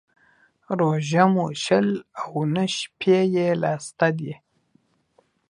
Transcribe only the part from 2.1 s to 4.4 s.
او نه شپې يې لا سته دى.